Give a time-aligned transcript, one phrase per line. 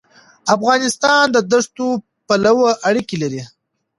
[0.55, 1.87] افغانستان د دښتو
[2.27, 3.43] پلوه اړیکې لري.